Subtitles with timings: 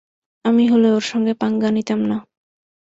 [0.45, 2.17] আমি হলে ওর সাথে পাঙ্গা নিতাম না।